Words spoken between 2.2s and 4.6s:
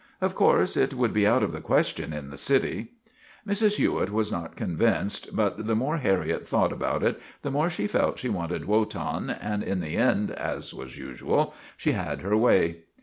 the city." Mrs. Hewitt was not